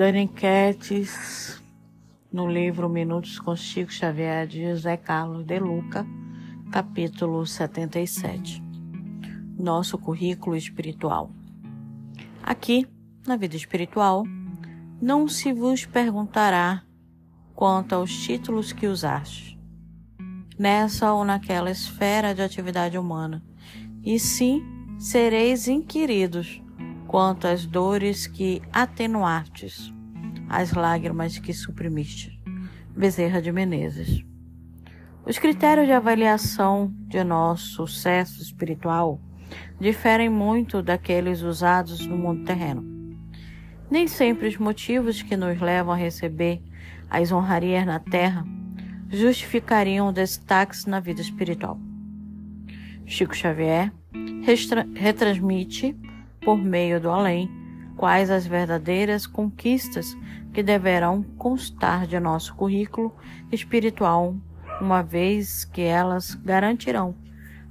Dani 0.00 0.26
Quetes, 0.28 1.62
no 2.32 2.50
livro 2.50 2.88
Minutos 2.88 3.38
com 3.38 3.54
Chico 3.54 3.92
Xavier 3.92 4.46
de 4.46 4.66
José 4.66 4.96
Carlos 4.96 5.44
de 5.44 5.58
Luca, 5.58 6.06
capítulo 6.72 7.44
77. 7.44 8.62
Nosso 9.58 9.98
currículo 9.98 10.56
espiritual. 10.56 11.30
Aqui, 12.42 12.86
na 13.26 13.36
vida 13.36 13.56
espiritual, 13.56 14.24
não 15.02 15.28
se 15.28 15.52
vos 15.52 15.84
perguntará 15.84 16.82
quanto 17.54 17.94
aos 17.94 18.10
títulos 18.22 18.72
que 18.72 18.86
usaste, 18.86 19.60
nessa 20.58 21.12
ou 21.12 21.26
naquela 21.26 21.70
esfera 21.70 22.34
de 22.34 22.40
atividade 22.40 22.96
humana, 22.96 23.44
e 24.02 24.18
sim 24.18 24.62
sereis 24.98 25.68
inquiridos 25.68 26.62
quanto 27.10 27.48
às 27.48 27.66
dores 27.66 28.28
que 28.28 28.62
atenuastes, 28.72 29.92
as 30.50 30.72
lágrimas 30.72 31.38
que 31.38 31.54
suprimiste. 31.54 32.36
Bezerra 32.94 33.40
de 33.40 33.52
Menezes. 33.52 34.24
Os 35.24 35.38
critérios 35.38 35.86
de 35.86 35.92
avaliação 35.92 36.92
de 37.06 37.22
nosso 37.22 37.86
sucesso 37.86 38.42
espiritual 38.42 39.20
diferem 39.78 40.28
muito 40.28 40.82
daqueles 40.82 41.42
usados 41.42 42.04
no 42.04 42.18
mundo 42.18 42.44
terreno. 42.44 42.84
Nem 43.88 44.08
sempre 44.08 44.48
os 44.48 44.58
motivos 44.58 45.22
que 45.22 45.36
nos 45.36 45.60
levam 45.60 45.94
a 45.94 45.96
receber 45.96 46.60
as 47.08 47.30
honrarias 47.30 47.86
na 47.86 48.00
terra 48.00 48.44
justificariam 49.08 50.12
destaques 50.12 50.84
na 50.84 50.98
vida 50.98 51.20
espiritual. 51.20 51.78
Chico 53.06 53.36
Xavier 53.36 53.92
retransmite, 54.94 55.96
por 56.40 56.56
meio 56.56 57.00
do 57.00 57.10
além, 57.10 57.59
quais 58.00 58.30
as 58.30 58.46
verdadeiras 58.46 59.26
conquistas 59.26 60.16
que 60.54 60.62
deverão 60.62 61.22
constar 61.36 62.06
de 62.06 62.18
nosso 62.18 62.54
currículo 62.54 63.14
espiritual, 63.52 64.34
uma 64.80 65.02
vez 65.02 65.66
que 65.66 65.82
elas 65.82 66.34
garantirão 66.34 67.14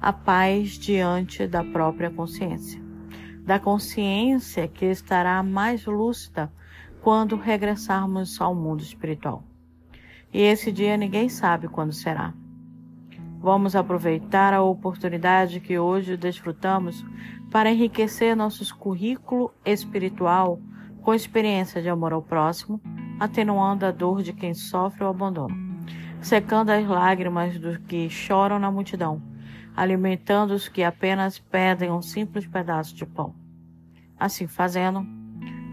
a 0.00 0.12
paz 0.12 0.70
diante 0.70 1.46
da 1.46 1.62
própria 1.62 2.10
consciência, 2.10 2.82
da 3.44 3.60
consciência 3.60 4.66
que 4.66 4.86
estará 4.86 5.40
mais 5.44 5.86
lúcida 5.86 6.52
quando 7.02 7.36
regressarmos 7.36 8.40
ao 8.40 8.52
mundo 8.52 8.82
espiritual. 8.82 9.44
E 10.34 10.42
esse 10.42 10.72
dia 10.72 10.96
ninguém 10.96 11.28
sabe 11.28 11.68
quando 11.68 11.92
será. 11.92 12.34
Vamos 13.46 13.76
aproveitar 13.76 14.52
a 14.52 14.60
oportunidade 14.60 15.60
que 15.60 15.78
hoje 15.78 16.16
desfrutamos 16.16 17.06
para 17.48 17.70
enriquecer 17.70 18.34
nossos 18.34 18.72
currículo 18.72 19.54
espiritual 19.64 20.58
com 21.00 21.14
experiência 21.14 21.80
de 21.80 21.88
amor 21.88 22.12
ao 22.12 22.20
próximo, 22.20 22.80
atenuando 23.20 23.86
a 23.86 23.92
dor 23.92 24.20
de 24.20 24.32
quem 24.32 24.52
sofre 24.52 25.04
o 25.04 25.06
abandono, 25.06 25.54
secando 26.20 26.70
as 26.70 26.84
lágrimas 26.88 27.56
dos 27.56 27.76
que 27.76 28.10
choram 28.10 28.58
na 28.58 28.68
multidão, 28.68 29.22
alimentando 29.76 30.52
os 30.52 30.68
que 30.68 30.82
apenas 30.82 31.38
pedem 31.38 31.92
um 31.92 32.02
simples 32.02 32.48
pedaço 32.48 32.96
de 32.96 33.06
pão. 33.06 33.32
Assim 34.18 34.48
fazendo, 34.48 35.06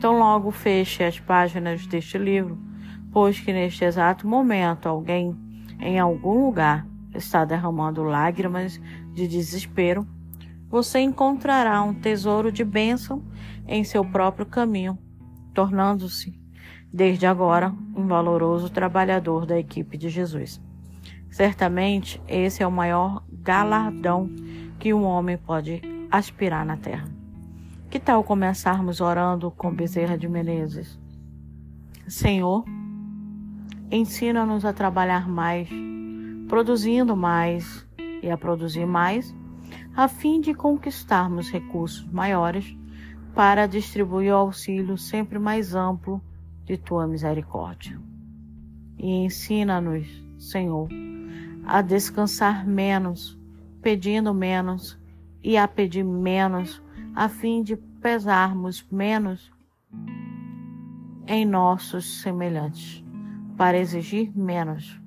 tão 0.00 0.18
logo 0.18 0.50
feche 0.50 1.04
as 1.04 1.20
páginas 1.20 1.86
deste 1.86 2.18
livro, 2.18 2.58
pois 3.12 3.38
que 3.38 3.52
neste 3.52 3.84
exato 3.84 4.26
momento 4.26 4.88
alguém, 4.88 5.38
em 5.78 6.00
algum 6.00 6.46
lugar, 6.46 6.89
está 7.14 7.44
derramando 7.44 8.02
lágrimas 8.02 8.80
de 9.12 9.26
desespero, 9.26 10.06
você 10.68 11.00
encontrará 11.00 11.82
um 11.82 11.92
tesouro 11.92 12.52
de 12.52 12.64
bênção 12.64 13.22
em 13.66 13.82
seu 13.82 14.04
próprio 14.04 14.46
caminho, 14.46 14.96
tornando-se, 15.52 16.38
desde 16.92 17.26
agora, 17.26 17.74
um 17.94 18.06
valoroso 18.06 18.70
trabalhador 18.70 19.46
da 19.46 19.58
equipe 19.58 19.98
de 19.98 20.08
Jesus. 20.08 20.60
Certamente, 21.28 22.20
esse 22.26 22.62
é 22.62 22.66
o 22.66 22.72
maior 22.72 23.24
galardão 23.30 24.30
que 24.78 24.94
um 24.94 25.04
homem 25.04 25.36
pode 25.36 25.80
aspirar 26.10 26.64
na 26.64 26.76
terra. 26.76 27.08
Que 27.88 27.98
tal 27.98 28.22
começarmos 28.22 29.00
orando 29.00 29.50
com 29.50 29.72
Bezerra 29.72 30.16
de 30.16 30.28
Menezes? 30.28 30.98
Senhor, 32.06 32.64
ensina-nos 33.90 34.64
a 34.64 34.72
trabalhar 34.72 35.28
mais 35.28 35.68
produzindo 36.50 37.16
mais 37.16 37.86
e 38.20 38.28
a 38.28 38.36
produzir 38.36 38.84
mais, 38.84 39.32
a 39.94 40.08
fim 40.08 40.40
de 40.40 40.52
conquistarmos 40.52 41.48
recursos 41.48 42.04
maiores 42.10 42.76
para 43.36 43.68
distribuir 43.68 44.32
o 44.32 44.36
auxílio 44.36 44.98
sempre 44.98 45.38
mais 45.38 45.76
amplo 45.76 46.20
de 46.64 46.76
tua 46.76 47.06
misericórdia. 47.06 47.96
E 48.98 49.24
ensina-nos, 49.24 50.08
Senhor, 50.40 50.88
a 51.64 51.80
descansar 51.82 52.66
menos, 52.66 53.38
pedindo 53.80 54.34
menos 54.34 54.98
e 55.44 55.56
a 55.56 55.68
pedir 55.68 56.04
menos, 56.04 56.82
a 57.14 57.28
fim 57.28 57.62
de 57.62 57.76
pesarmos 57.76 58.84
menos 58.90 59.52
em 61.28 61.46
nossos 61.46 62.20
semelhantes, 62.20 63.04
para 63.56 63.78
exigir 63.78 64.36
menos 64.36 65.00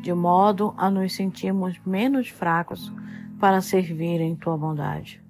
de 0.00 0.12
modo 0.14 0.74
a 0.76 0.90
nos 0.90 1.14
sentirmos 1.14 1.78
menos 1.84 2.28
fracos 2.28 2.92
para 3.38 3.60
servir 3.60 4.20
em 4.20 4.34
tua 4.34 4.56
bondade. 4.56 5.22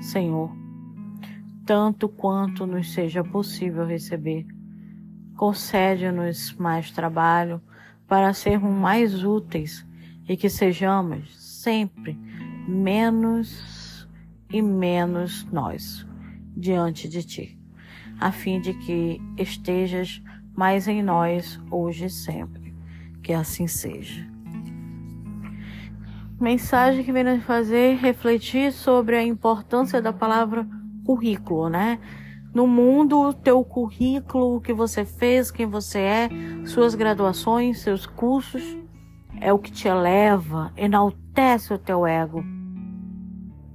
Senhor, 0.00 0.50
tanto 1.66 2.08
quanto 2.08 2.66
nos 2.66 2.92
seja 2.92 3.22
possível 3.24 3.86
receber, 3.86 4.46
concede-nos 5.36 6.54
mais 6.54 6.90
trabalho 6.90 7.60
para 8.06 8.32
sermos 8.32 8.72
mais 8.72 9.24
úteis 9.24 9.86
e 10.28 10.36
que 10.36 10.48
sejamos 10.48 11.36
sempre 11.38 12.18
menos 12.66 14.08
e 14.50 14.62
menos 14.62 15.44
nós 15.52 16.06
diante 16.56 17.08
de 17.08 17.22
ti, 17.22 17.58
a 18.18 18.32
fim 18.32 18.60
de 18.60 18.74
que 18.74 19.20
estejas 19.36 20.22
mais 20.56 20.88
em 20.88 21.02
nós 21.02 21.60
hoje 21.70 22.06
e 22.06 22.10
sempre 22.10 22.57
que 23.28 23.34
assim 23.34 23.66
seja. 23.66 24.26
Mensagem 26.40 27.04
que 27.04 27.12
vem 27.12 27.22
nos 27.22 27.44
fazer 27.44 27.96
refletir 27.96 28.72
sobre 28.72 29.16
a 29.16 29.22
importância 29.22 30.00
da 30.00 30.14
palavra 30.14 30.66
currículo, 31.04 31.68
né? 31.68 31.98
No 32.54 32.66
mundo, 32.66 33.34
teu 33.34 33.62
currículo, 33.62 34.56
o 34.56 34.60
que 34.62 34.72
você 34.72 35.04
fez, 35.04 35.50
quem 35.50 35.66
você 35.66 35.98
é, 35.98 36.28
suas 36.64 36.94
graduações, 36.94 37.80
seus 37.80 38.06
cursos, 38.06 38.62
é 39.42 39.52
o 39.52 39.58
que 39.58 39.70
te 39.70 39.86
eleva, 39.88 40.72
enaltece 40.74 41.74
o 41.74 41.78
teu 41.78 42.06
ego. 42.06 42.42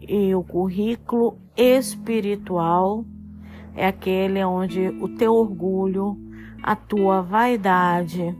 E 0.00 0.34
o 0.34 0.42
currículo 0.42 1.36
espiritual 1.54 3.04
é 3.74 3.86
aquele 3.86 4.42
onde 4.42 4.88
o 4.98 5.10
teu 5.10 5.34
orgulho, 5.34 6.16
a 6.62 6.74
tua 6.74 7.20
vaidade, 7.20 8.34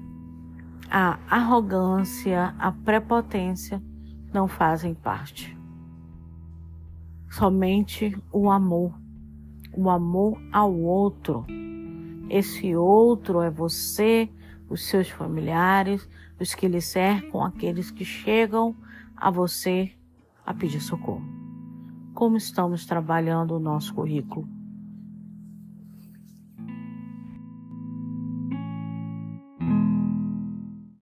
a 0.94 1.18
arrogância, 1.26 2.54
a 2.58 2.70
prepotência 2.70 3.82
não 4.30 4.46
fazem 4.46 4.92
parte. 4.92 5.56
Somente 7.30 8.14
o 8.30 8.50
amor, 8.50 8.92
o 9.74 9.88
amor 9.88 10.38
ao 10.52 10.70
outro. 10.70 11.46
Esse 12.28 12.76
outro 12.76 13.40
é 13.40 13.48
você, 13.48 14.28
os 14.68 14.86
seus 14.86 15.08
familiares, 15.08 16.06
os 16.38 16.54
que 16.54 16.68
lhe 16.68 16.82
cercam, 16.82 17.42
aqueles 17.42 17.90
que 17.90 18.04
chegam 18.04 18.76
a 19.16 19.30
você 19.30 19.92
a 20.44 20.52
pedir 20.52 20.82
socorro. 20.82 21.24
Como 22.12 22.36
estamos 22.36 22.84
trabalhando 22.84 23.56
o 23.56 23.60
nosso 23.60 23.94
currículo? 23.94 24.46